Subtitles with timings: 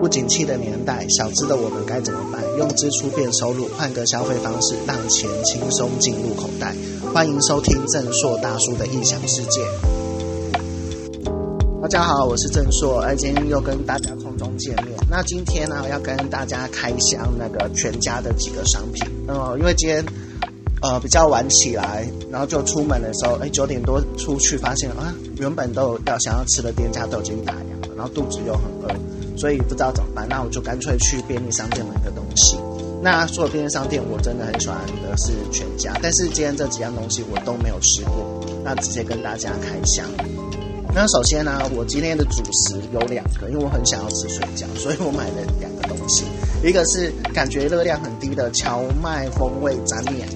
[0.00, 2.42] 不景气的年代，小资的我们该怎么办？
[2.56, 6.74] 用支出变收入，换个消费方式，让钱轻松进入口袋。
[7.12, 9.60] 欢迎收听正硕大叔的异想世界。
[11.82, 14.96] 大家好，我是正硕，哎，今天又跟大家空中见面。
[15.10, 19.06] 那今天呢，要跟大家开箱那个全家的几个商品。
[19.28, 20.02] 嗯，因为今天
[20.80, 28.88] 呃比较晚起来，然后就出门的时候，哎，九点多出去，发现啊，原本都有要想要吃的店家都已经打烊了，然后肚子又很饿。
[29.40, 32.58] 所以不知道怎么办，那我就干脆去便利商店买个东西。
[33.02, 40.04] 那说便利商店，我真的很喜欢的是全家，但是今天这几样东西我都没有吃过，那直接跟大家开箱。
[40.94, 46.26] 那首先呢，我今天的主食有两个，因为我很想要吃水饺，所以我买了两个东西。
[46.62, 50.28] 一个是感觉热量很低的荞麦风味沾面，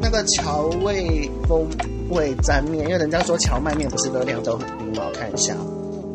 [0.00, 1.66] 那个荞味风
[2.10, 5.06] 味沾面，因为人家说荞麦面不是热量都很低吗？
[5.08, 5.56] 我看一下。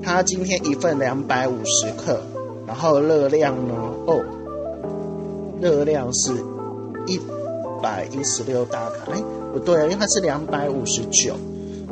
[0.05, 2.21] 它今天一份两百五十克，
[2.67, 3.73] 然后热量呢？
[4.05, 4.23] 哦，
[5.59, 6.31] 热量是
[7.07, 7.19] 一
[7.81, 9.11] 百一十六大卡。
[9.11, 11.35] 哎，不对啊，因为它是两百五十九，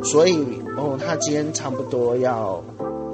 [0.03, 0.38] 所以
[0.78, 2.64] 哦，它今天差不多要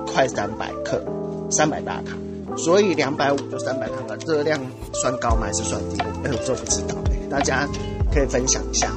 [0.06, 1.02] 快三百克，
[1.50, 2.18] 三百大卡。
[2.58, 4.60] 所以两百五就三百大卡，热量
[4.92, 5.44] 算高吗？
[5.46, 5.98] 还是算低？
[6.26, 6.96] 哎，我这不知道，
[7.30, 7.66] 大家
[8.14, 8.92] 可以分享一下。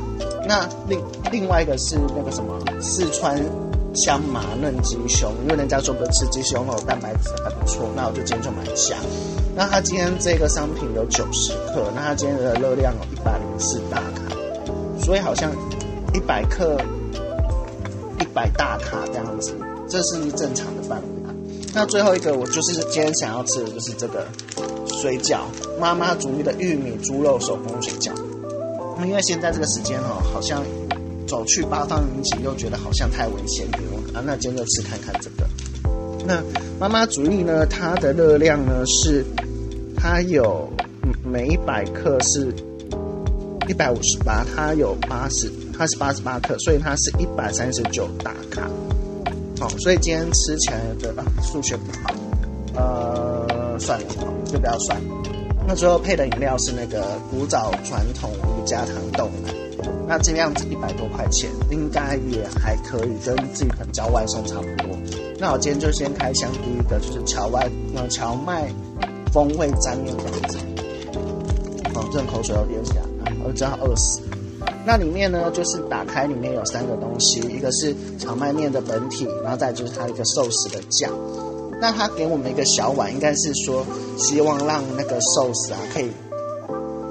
[0.49, 1.01] 那另
[1.31, 3.41] 另外一个是那个什么四川。
[3.95, 8.97] 香麻嫩鸡胸，因为人家说不吃鸡胸肉蛋白质还不错，那我就今天就买一下。
[9.55, 14.35] 那它今天这个商品有九十克，那它今天的热量有一百零四大卡，
[14.99, 15.53] 所以好像
[16.15, 16.81] 一百克
[18.19, 19.55] 一百大卡这样子，
[19.87, 21.05] 这是正常的范围。
[21.75, 24.27] 那最后一个我就是今天想要吃的就是这个
[24.87, 25.41] 水饺，
[25.79, 28.11] 妈妈煮的玉米猪肉手工水饺。
[29.05, 30.63] 因为现在这个时间哦，好像。
[31.27, 33.79] 走去八方云集又觉得好像太危险了
[34.15, 34.23] 啊！
[34.25, 35.49] 那今天就吃看看这个。
[36.27, 36.43] 那
[36.79, 37.67] 妈妈主义呢？
[37.67, 39.25] 它的热量呢是，
[39.97, 40.69] 它有
[41.25, 42.55] 每一百克是
[43.69, 48.71] 一百五十八，它有八十，它是八十八克，所以它是一百三十九大卡。
[49.59, 52.15] 好，所以今天吃起来的数学不好，
[52.75, 54.07] 呃，算了，
[54.45, 55.01] 就不要算。
[55.67, 59.62] 那最后配的饮料是那个古早传统无加糖豆奶。
[60.07, 64.97] 那这样子一百多块钱，应该也还可以，跟自己可能叫外送差不多。
[65.39, 68.69] 那我今天就先开箱第一个，就是荞麦呃荞麦
[69.33, 70.59] 风味沾面这样子。
[71.95, 72.95] 哦，这口水有点下，
[73.45, 74.21] 我真要饿死。
[74.85, 81.11] 那里面呢，就是打开里面有三个东西，一个是荞麦面的本体，然后再就是它一个寿司的酱。
[81.81, 83.85] 那他给我们一个小碗，应该是说
[84.17, 86.11] 希望让那个寿司啊可以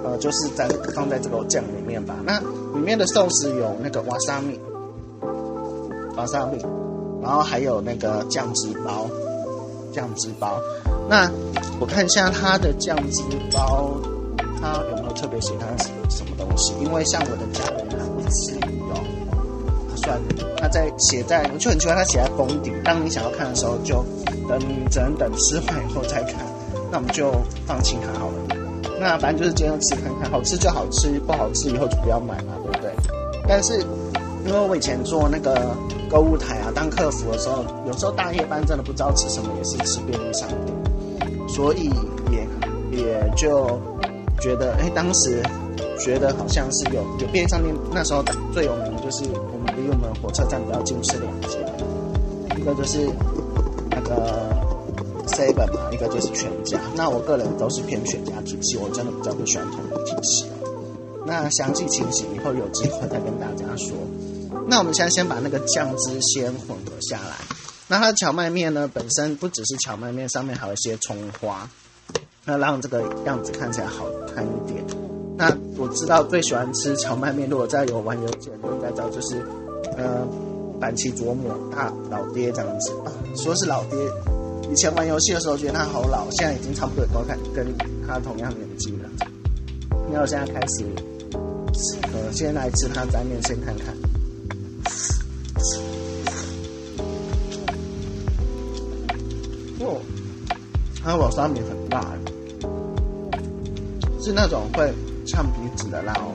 [0.03, 0.17] 呃。
[0.17, 2.15] 就是在放在这个酱里面吧。
[2.23, 2.41] 那
[2.73, 4.59] 里面的寿司有那个瓦萨米，
[6.15, 6.57] 瓦萨米，
[7.21, 9.07] 然后还有那个酱汁包，
[9.91, 10.59] 酱汁包。
[11.09, 11.29] 那
[11.79, 13.21] 我看一下它的酱汁
[13.51, 13.91] 包，
[14.59, 16.73] 它有没有特别写它是什么东西？
[16.81, 19.03] 因为像我的家人他不吃鱼哦，
[19.95, 22.71] 算了，他在写在，我就很喜欢他写在封底。
[22.83, 24.03] 当你想要看的时候，就
[24.47, 26.35] 等只能等吃完以后再看。
[26.89, 27.31] 那我们就
[27.65, 28.30] 放弃它好了。
[29.01, 32.91] 那反正就是今天吃看看，好吃就好吃，不好吃以后就不要买嘛，对不对？
[33.47, 33.79] 但是
[34.45, 35.75] 因为我以前做那个
[36.07, 41.89] 购物台啊，当客服的时候，有时候大夜班真的不知道吃什么，也是吃便利商店，所以
[42.29, 42.47] 也
[42.95, 43.81] 也就
[44.39, 45.41] 觉得，哎，当时
[45.99, 48.23] 觉得好像是有有便利商店，那时候
[48.53, 51.57] 最有名的就是我们离我们火车站比较近是两家，
[52.55, 53.09] 一个就是
[53.89, 54.50] 那个。
[55.31, 56.79] Seven 嘛，一个就是全家。
[56.95, 60.45] 那我个人都是偏全家体系，我真的比较不喜欢统一体系。
[61.25, 63.95] 那详细情形以后有机会再跟大家说。
[64.67, 67.35] 那我们现在先把那个酱汁先混合下来。
[67.87, 71.69] 那它的荞麦面呢，本身不只是荞麦面，上面还有一些葱花，
[72.45, 74.83] 那让这个样子看起来好看一点。
[75.37, 79.45] 那我知道最喜欢吃荞麦面，如果在有玩游戏的应该知道就是，
[79.97, 80.25] 呃，
[80.79, 83.97] 板崎琢磨大老爹这样子啊，说是老爹。
[84.71, 87.67] 以前玩游戏的时候觉得他好老，现在已经差不多都看跟
[88.07, 89.09] 他同样年纪了。
[90.09, 90.85] 那我现在开始，
[92.13, 93.93] 呃，先来吃他沾面，先看看。
[99.81, 99.99] 哦，
[101.03, 102.05] 他瓦沙米很辣，
[104.21, 104.93] 是那种会
[105.27, 106.31] 呛鼻子的辣哦。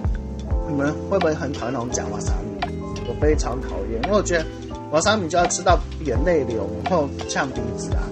[0.68, 2.68] 你们会不会很讨厌那种讲瓦沙米？
[3.08, 4.44] 我非常讨厌，因为我觉得
[4.90, 8.02] 瓦沙米就要吃到眼泪流，然后呛鼻子啊。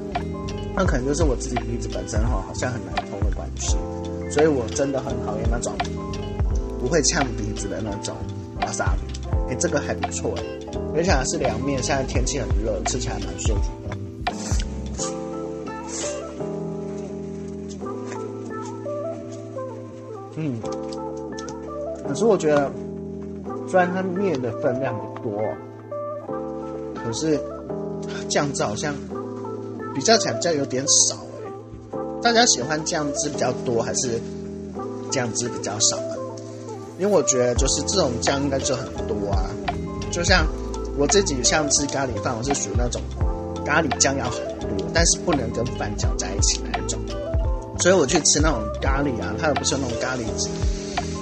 [0.76, 3.76] 那可能就是我自己鼻子本身哈好像很难通的关系。
[4.34, 5.72] 所以我真的很讨厌那种
[6.80, 8.16] 不会呛鼻子的那种
[8.60, 8.96] 拉萨
[9.48, 10.42] 哎这个还不错哎
[10.92, 13.96] 没想到是凉面现在天气很热吃起来蛮舒服的。
[20.36, 20.60] 嗯
[22.08, 22.70] 可是我觉得
[23.68, 25.40] 虽然它面的分量不多
[26.94, 27.38] 可是
[28.28, 28.92] 酱汁好像
[29.94, 31.98] 比较起来比较有点少哎。
[32.22, 34.20] 大家喜欢酱汁比较多还是
[35.10, 36.16] 酱汁比较少啊？
[36.98, 39.50] 因为我觉得就是这种酱应该就很多啊，
[40.10, 40.46] 就像
[40.96, 43.02] 我自己像吃咖喱饭，我是属于那种
[43.66, 46.98] 咖喱酱要很多，但是不能跟饭搅在一起那一种。
[47.80, 50.48] 所以我去吃那种咖喱啊，它也不是那种咖喱汁，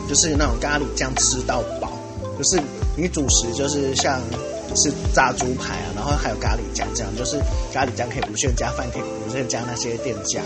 [0.08, 1.90] 就是那种咖喱酱吃到饱，
[2.36, 2.60] 就是
[2.96, 4.20] 你主食就是像
[4.76, 7.38] 是炸猪排啊，然后还有咖喱酱这样，就是
[7.72, 10.42] 咖喱酱可以无限加，饭可以无限加那些店家。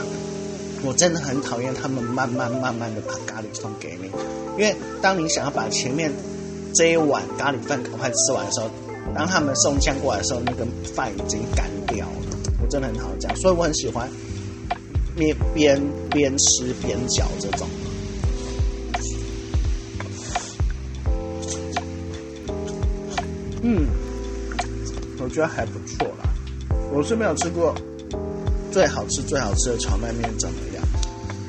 [0.84, 4.10] 我真的很讨厌他们慢慢慢慢的把咖喱送给你，
[4.58, 6.12] 因为当你想要把前面
[6.74, 8.68] 这一碗咖喱饭赶快吃完的时候，
[9.14, 12.36] 当他们送酱过来的时候，那个饭已经干掉了。
[12.62, 14.06] 我真的很讨厌这样，所以我很喜欢
[15.16, 17.66] 边边边吃边嚼这种。
[23.62, 23.88] 嗯，
[25.18, 26.28] 我觉得还不错啦。
[26.92, 27.74] 我是没有吃过
[28.70, 30.84] 最好吃最好吃的荞麦面怎么样？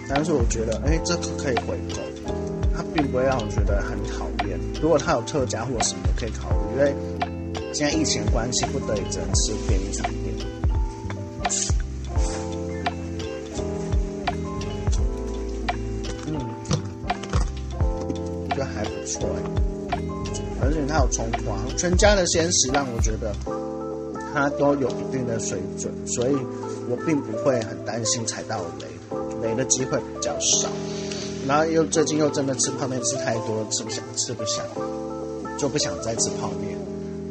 [0.09, 2.01] 但是我觉得，哎，这个可以回购，
[2.75, 4.57] 它并不会让我觉得很讨厌。
[4.81, 6.55] 如果它有特价或什么，可以考虑。
[6.73, 6.95] 因为
[7.73, 10.33] 现在疫情关系，不得已只能吃便利商店。
[21.17, 23.33] 葱花，全家的鲜食让我觉得
[24.31, 26.35] 它都有一定的水准，所以
[26.87, 28.85] 我并不会很担心踩到雷。
[29.41, 30.67] 雷的机会比较少，
[31.47, 34.63] 然后又最近又真的吃泡面吃太多，吃不想吃不想，
[35.57, 36.77] 就不想再吃泡面。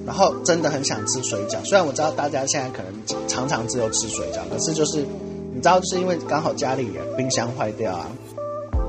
[0.06, 2.92] 然后真的很想吃水饺，虽然我知道大家现在可能
[3.28, 4.98] 常常只有吃水饺，可是就是
[5.52, 8.06] 你知道，是因为刚好家里冰箱坏掉啊，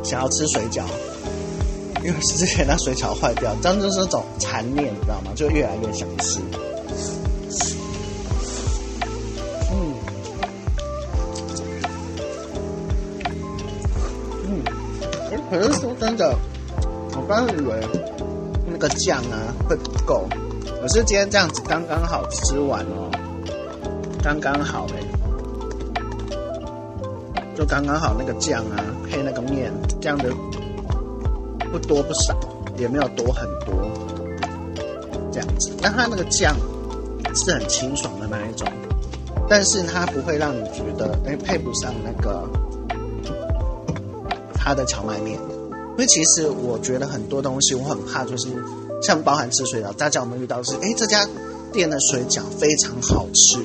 [0.04, 0.84] 想要吃水饺，
[2.08, 5.32] 因为之前那水饺坏掉，真的就是种残念，你知道吗？
[5.36, 6.40] 就越来越想吃。
[9.70, 9.94] 嗯，
[14.46, 14.64] 嗯
[15.52, 16.34] 可是说真的，
[17.18, 17.78] 我刚以为
[18.66, 20.30] 那个酱啊会不够，
[20.82, 23.12] 可是今天这样子刚刚好吃完哦，
[24.24, 25.04] 刚刚好哎，
[27.54, 28.80] 就刚刚好那个酱啊
[29.10, 30.32] 配那个面，这样的
[31.72, 32.38] 不多不少，
[32.78, 33.76] 也没有多很多，
[35.32, 35.72] 这样子。
[35.82, 36.56] 那它那个酱
[37.36, 38.68] 是很清爽的那一种，
[39.50, 42.48] 但是它不会让你觉得哎配不上那个。
[44.60, 45.40] 它的荞麦面，
[45.92, 48.50] 因为其实我觉得很多东西我很怕，就是
[49.02, 51.26] 像包含吃水饺，大家有没有遇到是，哎，这家
[51.72, 53.64] 店的水饺非常好吃，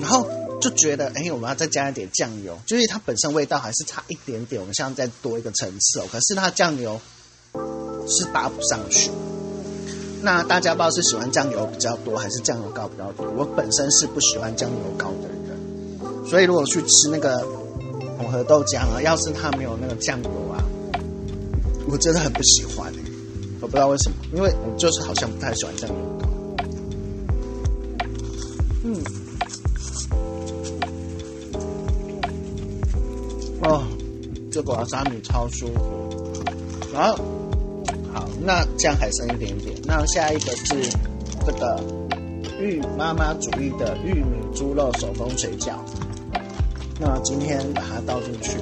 [0.00, 0.26] 然后
[0.62, 6.98] 就觉得，哎，我们要再加一点酱油，就是它本身味道还是差一点点，我们想再多一个层次哦，可是它酱油
[8.06, 9.10] 是搭不上去。
[10.22, 13.26] 那大家不知道是喜欢酱油比较多，还是酱油膏比较多？
[13.36, 17.46] 我本身是不喜欢酱油膏的人，所以如果去吃那个。
[18.16, 20.62] 混合豆浆啊，要是它没有那个酱油啊，
[21.88, 22.92] 我真的很不喜欢。
[23.60, 26.28] 我不知道为什么，因为我就是好像不太喜欢酱油膏。
[28.84, 29.02] 嗯，
[33.64, 33.82] 哦，
[34.50, 36.08] 这个瓦萨米超舒服。
[36.94, 37.18] 然后，
[38.44, 39.74] 那这样还剩一点点。
[39.84, 40.74] 那下一个是
[41.46, 41.82] 这个
[42.60, 45.72] 玉妈妈主义的玉米猪肉手工水饺。
[47.00, 48.58] 那今天把它倒进去，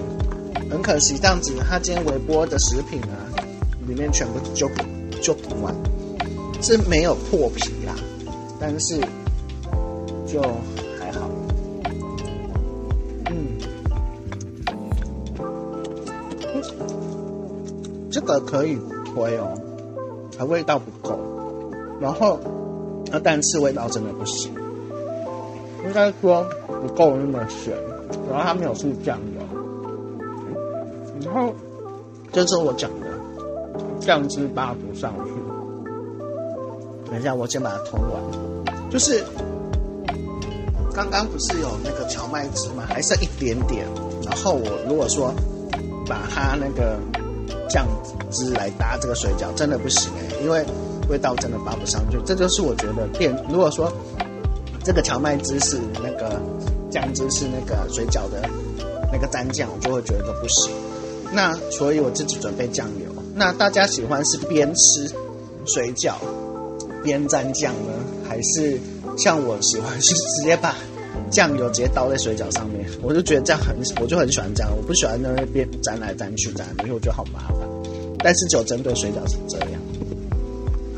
[0.71, 3.29] 很可惜，这样子它今天微波的食品啊，
[3.87, 4.71] 里面全部就
[5.21, 5.75] 就不完，
[6.63, 7.95] 是没有破皮啦，
[8.59, 8.99] 但是
[10.27, 10.41] 就
[10.99, 11.29] 还好，
[13.31, 13.59] 嗯，
[18.11, 18.79] 这个可以
[19.15, 19.61] 推哦，
[20.45, 21.19] 味道不够，
[22.01, 22.39] 然后
[23.11, 24.53] 那但是味道真的不行，
[25.85, 27.75] 应该说不够那么咸。
[28.31, 29.41] 然后它没有附酱油，
[31.25, 31.55] 然后
[32.31, 33.07] 就是我讲的
[33.99, 35.33] 酱汁扒不上去。
[37.11, 38.13] 等一下，我先把它通完。
[38.91, 39.25] 就是
[40.95, 42.85] 刚刚不是有那个荞麦汁吗？
[42.87, 43.87] 还剩一点点。
[44.25, 45.33] 然后我如果说
[46.07, 46.99] 把它那个
[47.73, 47.89] 酱
[48.31, 50.65] 汁来搭这个水饺，真的不行哎，因为
[51.09, 52.19] 味道真的搭不上去。
[52.27, 53.91] 这就是我觉得店如果说
[54.85, 56.39] 这个荞麦汁是那个。
[56.93, 58.47] 酱汁是那个水饺的
[59.11, 60.71] 那个蘸酱，我就会觉得不行。
[61.33, 63.07] 那所以我自己准备酱油。
[63.35, 65.11] 那大家喜欢是边吃
[65.65, 66.17] 水饺
[67.03, 67.95] 边蘸酱呢，
[68.29, 68.79] 还是
[69.17, 70.77] 像我喜欢是直接把
[71.33, 72.87] 酱油直接倒在水饺上面？
[73.03, 74.71] 我就觉得这样很，我就很喜欢这样。
[74.77, 77.69] 我不喜欢那边沾来沾去沾，因为我觉得好麻烦。
[78.19, 79.81] 但是只有针对水饺是这样。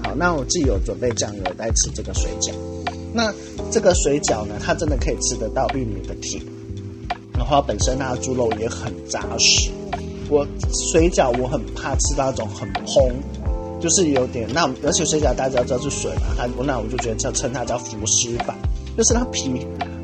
[0.03, 2.53] 好，那我自己有准备酱油来吃这个水饺。
[3.15, 3.33] 那
[3.71, 6.43] 这个水饺呢，它真的可以吃得到玉米的甜，
[7.33, 9.71] 然后本身它的猪肉也很扎实。
[10.29, 10.45] 我
[10.93, 18.59] 水饺我很怕吃到那种很蓬，就是有点那，而且水饺大家知道是水嘛，它那我就觉得叫称它叫浮尸版，
[18.97, 19.49] 就是它皮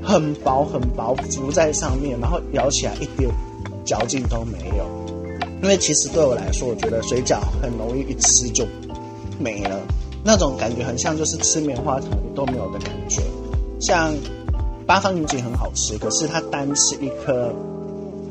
[0.02, 3.30] 很薄很薄浮在上面，然后咬起来一点
[3.84, 4.84] 嚼劲都没有。
[5.62, 8.66] 因为其实对我来说，我觉得水饺很容易一吃就
[9.38, 9.80] 没了，
[10.24, 13.22] 那种感觉很像就是吃棉花糖都没有的感觉。
[13.80, 14.14] 像
[14.86, 17.52] 八方云集很好吃，可是它单吃一颗。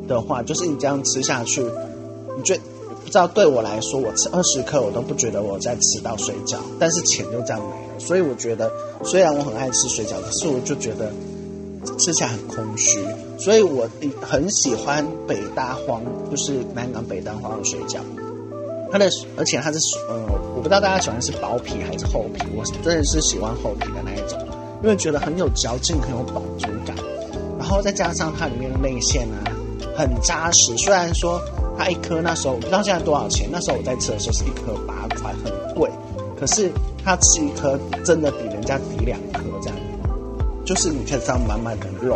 [0.07, 2.59] 的话，就是你这样吃下去，你觉
[3.05, 7.99] 不知道对我来说，我吃二十克我都不觉得我在吃到水饺，但是钱就这样没了。
[7.99, 8.71] 所以我觉得，
[9.03, 11.13] 虽然我很爱吃水饺，可是我就觉得
[11.97, 12.99] 吃起来很空虚。
[13.37, 13.87] 所以我
[14.21, 17.99] 很喜欢北大荒，就是南港北大荒的水饺。
[18.91, 19.79] 它的而且它是
[20.09, 20.15] 呃，
[20.55, 24.39] 我不知道大家喜欢是薄皮还是厚皮，我真的是喜欢厚皮的那一种，
[24.83, 26.95] 因为觉得很有嚼劲，很有饱足感。
[27.57, 29.55] 然后再加上它里面的内馅啊。
[29.95, 31.41] 很扎实，虽然说
[31.77, 35.89] 它一颗那时候我不知道现在多少钱，那时候我在吃的时候是一颗八块，很贵。
[36.39, 36.71] 可是
[37.03, 39.75] 它吃一颗真的比人家抵两颗这样，
[40.69, 42.15] 就是你可以吃到满满的肉。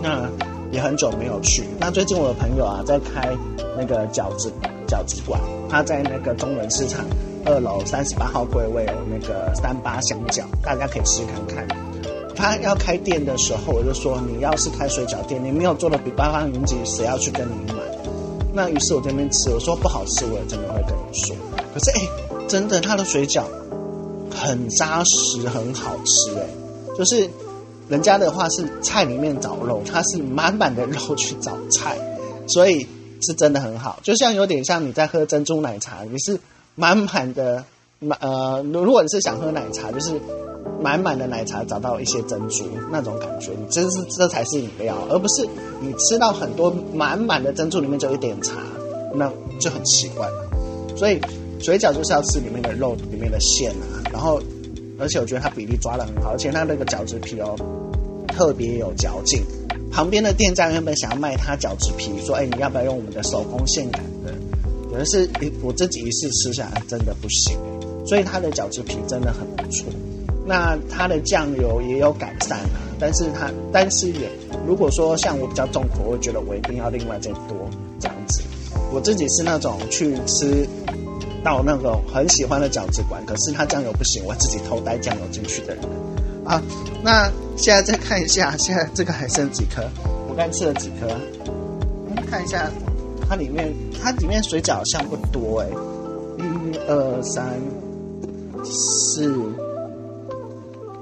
[0.00, 0.26] 那
[0.70, 3.28] 也很久没有去，那最近我的朋友啊在开
[3.76, 4.50] 那个饺子
[4.88, 7.04] 饺子馆，他在那个中文市场
[7.44, 11.68] 二楼三十八号柜位有那个三八香饺，大家可以试看看。
[12.34, 17.80] 他要开店的时候，我就说：“你要是开水饺店，你没有做的比八方云集，谁要去跟你买？”
[18.54, 21.36] 那于是我这边吃，我说不好吃，我也真的会跟你说。
[21.74, 22.00] 可是哎，
[22.48, 23.42] 真的，他的水饺
[24.34, 26.46] 很扎实，很好吃哎。
[26.96, 27.26] 就是
[27.92, 31.98] 人家的话是菜里面找肉，他是满满的肉去找菜，
[32.46, 32.86] 所以
[33.20, 34.00] 是真的很好。
[34.02, 36.40] 就像有点像你在喝珍珠奶茶，你是
[36.74, 37.62] 满满的
[37.98, 40.18] 满呃，如果你是想喝奶茶，就是。
[40.80, 45.46] 满满的奶茶找到一些珍珠那种感觉，你真是这才是饮料，而不是
[45.80, 48.56] 你吃到很多满满的珍珠里面就一点茶，
[49.14, 49.30] 那
[49.60, 50.28] 就很奇怪。
[50.96, 51.20] 所以
[51.60, 54.40] 水饺就是要吃里面的肉里面的馅啊，然后
[54.98, 57.54] 而且我觉得它比例抓的很好，而且它那个饺子皮哦
[58.36, 59.42] 特别有嚼劲。
[59.90, 64.32] 旁边的店家原本想要卖他饺子皮，说哎你要不要用我们的手工现擀的？
[64.90, 65.28] 可是
[65.62, 67.56] 我自己一次吃下来真的不行，
[68.06, 69.86] 所以它的饺子皮真的很不错。
[70.46, 74.30] 那它的酱油也有改善啊，但是它但是也
[74.66, 77.70] 如果说像我比较重口，我觉得我一定要另外再多
[78.00, 78.42] 这样子。
[78.92, 80.66] 我自己是那种去吃
[81.44, 85.84] 到那种很喜欢的饺子馆，可是它酱油不行，我自己偷带酱油进去的人
[86.44, 86.62] 啊。
[87.02, 89.82] 那现在再看一下，现在这个还剩几颗？
[90.28, 91.08] 我刚吃了几颗？
[92.30, 92.70] 看一下
[93.28, 95.68] 它里面，它里面水饺好像不多哎，
[96.38, 97.60] 一二三
[98.64, 99.32] 四。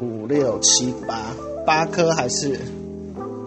[0.03, 1.27] 五六七八
[1.67, 2.59] 八颗还是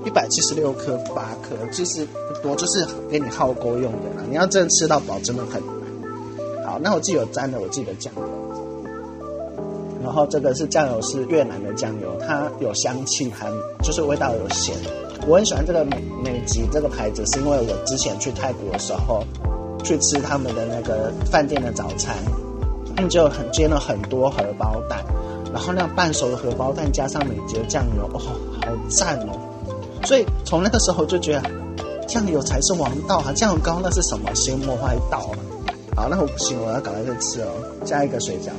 [0.06, 4.24] 一百七十六颗八颗，其实不多，就是给你耗锅用的啦。
[4.30, 6.64] 你要真的吃到饱，真的很难。
[6.64, 8.43] 好，那我自己有沾的，我自己的酱油。
[10.04, 13.50] 然后这个是酱油，是越南的酱油，它有香气，还
[13.82, 14.76] 就是味道有咸。
[15.26, 19.24] 我很喜欢这个美美吉这个牌子，是因为我之前去泰国的时候
[19.84, 22.18] 去吃他们的那个饭店的早餐，
[22.96, 25.04] 他们就很煎了很多荷包蛋。
[25.54, 29.40] 然后那半熟的荷包蛋加上美极的酱油，哦，好赞哦！
[30.04, 31.44] 所以从那个时候就觉得
[32.08, 33.32] 酱油才是王道啊！
[33.34, 34.34] 酱油膏那是什么？
[34.34, 35.38] 先莫坏道啊！
[35.96, 37.48] 好，那我不行，我要赶快再吃哦。
[37.86, 38.50] 下一个水饺，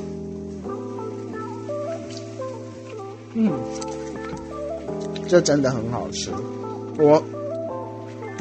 [3.35, 3.51] 嗯，
[5.27, 6.31] 这真的很好吃。
[6.97, 7.21] 我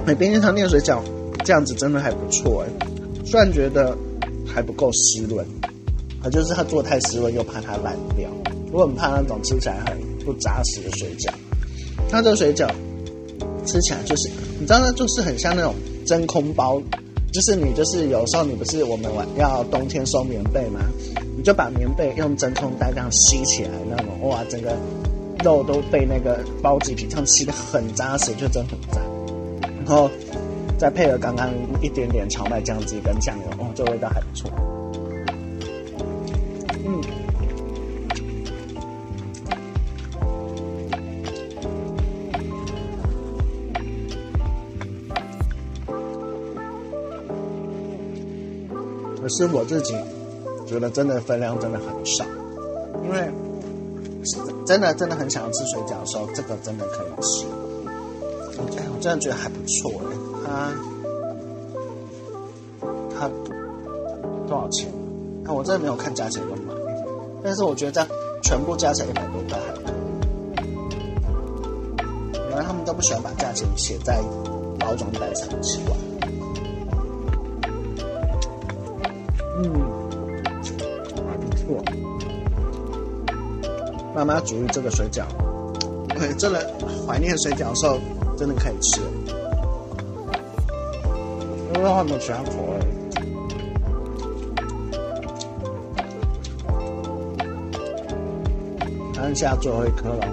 [0.06, 1.00] 美边糖店水饺
[1.44, 2.86] 这样子真的还不错哎，
[3.24, 3.96] 虽然觉得
[4.46, 5.44] 还不够湿润。
[6.22, 8.30] 可就是它做太湿润，又怕它烂掉。
[8.72, 11.30] 我很怕那种吃起来很不扎实的水饺。
[12.08, 12.66] 它这个水饺
[13.66, 15.74] 吃起来就是，你知道，它就是很像那种
[16.06, 16.80] 真空包，
[17.34, 20.78] 就是你就是有时候你不是我们玩要冬天收棉被吗？
[21.36, 24.72] 你就把棉被用真空袋这样吸起来，那种哇，整个
[25.44, 29.02] 肉都被那个包子皮这样吸的很扎实，就真的很赞。
[29.78, 30.08] 然后
[30.78, 31.50] 再配合刚刚
[31.82, 34.48] 一点点荞麦酱汁跟酱油，哦，这味道还不错。
[36.86, 37.00] 嗯，
[49.24, 49.94] 可是我自己
[50.66, 52.26] 觉得真的分量真的很少，
[53.02, 53.26] 因为
[54.66, 57.46] 真的真的很想要吃水饺的时候，这个真的可以吃。
[58.76, 60.12] 哎，我真的觉得还不错哎，
[63.18, 63.30] 它它
[64.46, 64.92] 多少钱？
[65.46, 66.74] 啊，我真的没有看价钱就买，
[67.42, 68.08] 但是我觉得这样
[68.42, 69.94] 全部加起来一百多块还可以。
[72.50, 74.22] 原来他们都不喜欢把价钱写在
[74.78, 75.96] 包装袋上，奇怪。
[79.64, 79.72] 嗯，
[81.26, 81.82] 还不错。
[84.14, 85.24] 妈妈煮这个水饺，
[86.38, 86.70] 真的
[87.06, 87.98] 怀念水饺的时候，
[88.36, 89.00] 真的可以吃。
[91.74, 92.78] 因为他们其他口味。
[99.14, 100.28] 剩下最后一颗了，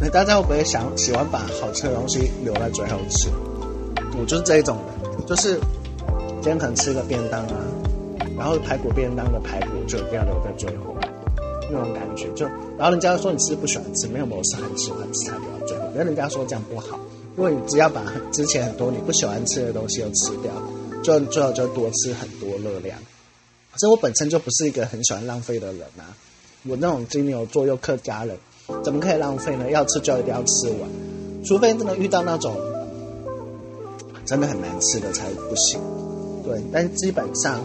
[0.00, 3.28] 那大家会不会想喜欢把好吃的东西留在最后吃？
[4.16, 5.58] 我就是这一种人，就是
[6.44, 7.56] 今天可能吃个便当啊，
[8.36, 10.94] 然后排骨便当的排骨就一定要留在最后，
[11.72, 12.44] 那种感觉就，
[12.76, 15.84] 然后人家说你是不喜欢吃，没有，我是很喜欢吃，才留到最后。
[15.92, 17.00] 因为人家说这样不好，
[17.38, 20.52] 因为你只要把之前很多你不喜欢吃的东西都吃掉，
[21.02, 22.98] 就最后就多吃很多热量。
[23.72, 26.12] 可是我本身就不是一个很喜欢浪费的人啊。
[26.68, 28.36] 我那种金牛座又客家人，
[28.82, 29.70] 怎么可以浪费呢？
[29.70, 30.80] 要吃就一定要吃完，
[31.42, 32.54] 除非真的遇到那种
[34.26, 35.80] 真的很难吃的才不行。
[36.44, 37.60] 对，但基本上，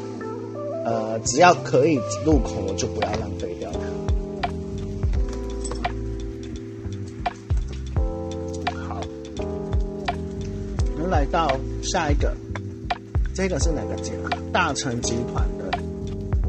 [0.85, 3.79] 呃，只要可以入口，我就不要浪费掉它。
[8.87, 9.01] 好，
[10.95, 11.51] 我们来到
[11.83, 12.33] 下一个，
[13.33, 14.13] 这个是哪个节？
[14.53, 15.69] 大成集团的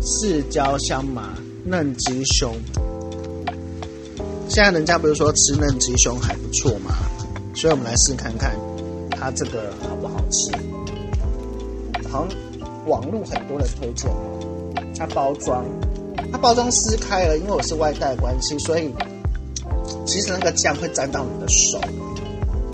[0.01, 1.35] 四椒香麻。
[1.63, 2.57] 嫩鸡胸，
[4.49, 6.97] 现在人家不是说吃嫩鸡胸还不错吗？
[7.55, 8.59] 所以我们来试看看，
[9.11, 10.51] 它这个好不好吃？
[12.11, 12.39] 好像
[12.87, 14.11] 网络很多人推荐，
[14.99, 15.65] 它包装，
[16.33, 18.93] 它包装撕开了，因为我是外带关系，所以
[20.05, 21.81] 其实那个酱会沾到你的手，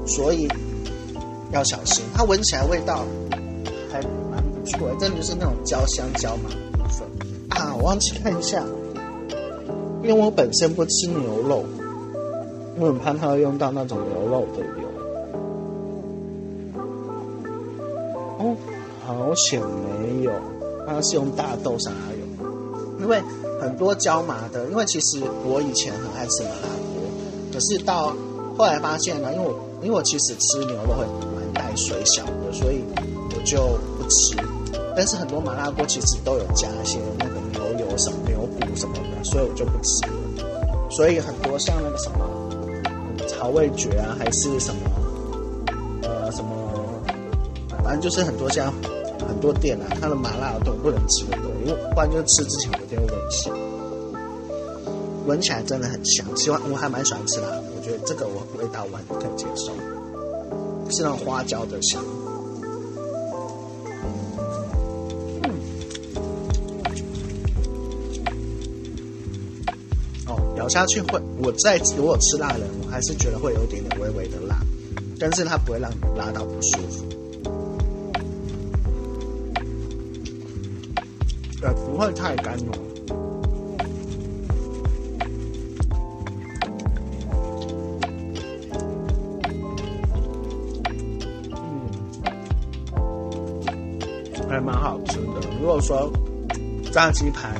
[0.07, 0.49] 所以
[1.52, 2.05] 要小心。
[2.14, 3.05] 它闻起来味道
[3.93, 4.00] 还
[4.31, 7.06] 蛮不错，真的就是那种焦香焦麻的部分
[7.50, 7.75] 啊！
[7.76, 8.65] 我忘记看一下。
[10.02, 11.65] 因为我本身不吃牛肉，
[12.78, 14.86] 我很怕它会用到那种牛肉的油。
[19.06, 20.32] 好险没有，
[20.86, 22.47] 它是用大豆沙油。
[22.99, 23.23] 因为
[23.60, 27.02] 很多椒麻的，因为其实我以前很爱吃麻辣锅，
[27.52, 28.12] 可是到
[28.56, 31.04] 后来发现呢，因为我因为我其实吃牛肉会
[31.36, 32.82] 蛮带水小的，所以
[33.30, 34.34] 我就不吃。
[34.97, 40.88] 但是很多麻辣锅其实都有加一些那个牛油什么牛骨什么的，所以我就不吃了。
[40.90, 42.19] 所以很多像那个什么
[43.28, 44.80] 曹味绝啊，还是什么
[46.02, 46.49] 呃什么，
[47.82, 48.73] 反正就是很多家
[49.28, 53.52] 很多店啊，它的麻辣都不能吃的多，因为不然就吃之前有点闻香，
[55.26, 56.25] 闻起来真的很香。
[56.36, 59.73] 喜欢我还蛮喜欢吃辣的，我觉得这个我味道我很可以接受，
[60.91, 62.02] 是那种花椒的香。
[70.26, 74.56] 哦咬下去会，我在如果吃辣的人，我还是觉得会有点点微微的辣，
[75.19, 77.04] 但是它不会让你辣到不舒服，
[81.97, 82.73] 不会太干哦。
[91.52, 91.89] 嗯，
[94.47, 95.41] 还蛮好吃的。
[95.59, 96.13] 如果说
[96.93, 97.54] 炸鸡排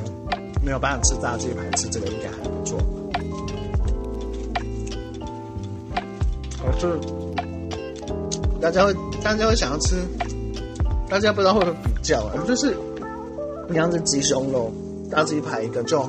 [0.63, 2.77] 没有办法吃炸鸡排，吃这个应该还不错。
[6.61, 6.99] 可是，
[8.61, 9.95] 大家会，大家会想要吃，
[11.09, 12.37] 大家不知道会不会比较啊？
[12.47, 12.77] 就是
[13.69, 14.71] 一样是鸡胸肉，
[15.11, 16.01] 大鸡排一个就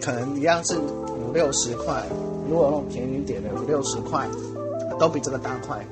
[0.00, 2.04] 可能一样是五六十块，
[2.48, 4.28] 如果那种便宜点的五六十块，
[4.98, 5.84] 都比这个大块。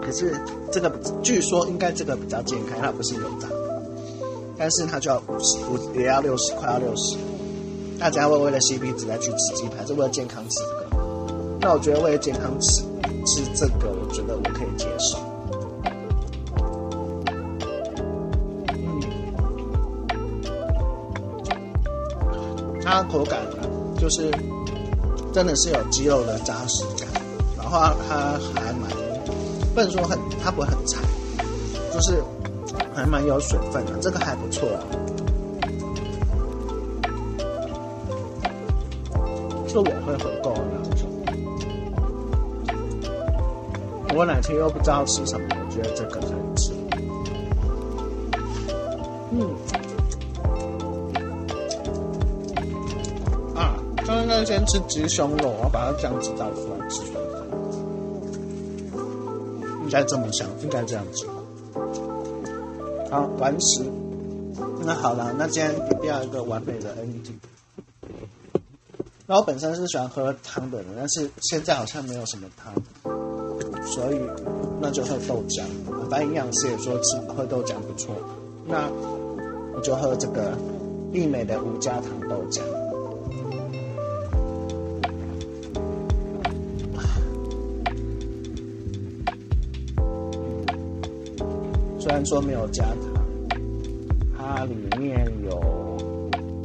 [0.00, 0.34] 可是
[0.72, 0.90] 这个
[1.22, 3.46] 据说应该这个比较健康，它不是油炸，
[4.56, 7.18] 但是它就要五十，五也要六十，快要六十。
[7.98, 11.02] 大家会为了 CP 值来去吃鸡排，是为了健康吃这个。
[11.60, 12.82] 那我觉得为了健康吃
[13.26, 15.18] 吃这个，我觉得我可以接受。
[22.90, 24.30] 它口感呢，就是
[25.30, 27.06] 真的是有鸡肉的扎实感，
[27.54, 28.90] 然后它还蛮
[29.74, 30.96] 不能说很，它不会很柴，
[31.92, 32.24] 就是
[32.94, 34.80] 还蛮有水分的，这个还不错啊。
[39.68, 40.60] 是我会回购的。
[44.16, 46.18] 我哪天又不知道吃什么，我觉得这个
[54.44, 57.02] 先吃鸡胸肉，我要把它这样子倒出来吃。
[59.84, 61.26] 应该这么想，应该这样子。
[63.10, 63.84] 好，完食。
[64.84, 67.38] 那好了，那今天一定要一个完美的 ending。
[69.26, 72.74] 那我本身是喜欢喝汤的人，但是现在好像没有什么汤，
[73.86, 74.20] 所以
[74.80, 75.64] 那就喝豆浆。
[76.10, 78.14] 反正营养师也说吃喝豆浆不错，
[78.66, 78.90] 那
[79.74, 80.52] 我就喝这个
[81.12, 82.62] 益美的无加糖豆浆。
[92.08, 93.22] 虽然说没有加糖，
[94.34, 95.98] 它里面有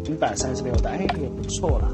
[0.06, 1.89] 一百三十六大，哎，也不错啦。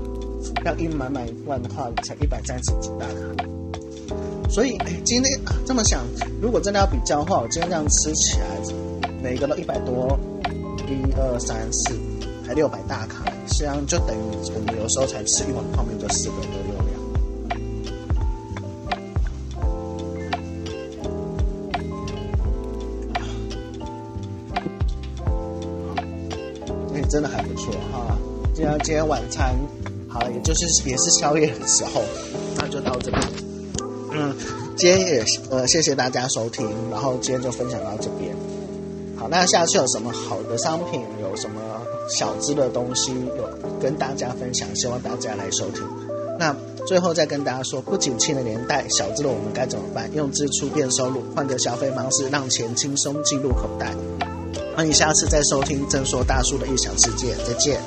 [0.66, 4.50] 要一满满一罐的话，才一百三十几大卡。
[4.52, 6.06] 所以，今天啊这么想，
[6.40, 8.46] 如果真的要比较的话，我今天这样吃起来，
[9.20, 10.16] 每个都一百多，
[10.88, 11.98] 一二三四，
[12.46, 14.22] 还六百大卡，实际上就等于
[14.54, 16.36] 我们有时候才吃一碗泡面就四个
[28.60, 29.56] 今天今天晚餐
[30.10, 32.02] 好了，也就是也是宵夜的时候，
[32.58, 33.24] 那就到这边。
[34.12, 34.36] 嗯，
[34.76, 38.36] 今天也呃谢谢大家收听，然后今天就分享到这边。
[39.15, 41.62] 好，那下次有什么好的商品，有什么
[42.10, 43.48] 小资的东西，有
[43.80, 45.82] 跟大家分享，希望大家来收听。
[46.38, 46.54] 那
[46.86, 50.13] 最后再跟大家说，不景气的年代，小资的我们该怎么办？
[50.13, 53.95] 用支出变收入，换个消费方式，让钱轻松进入口袋。
[54.76, 57.82] 欢迎下次再收听正说大叔的异想世界，再见。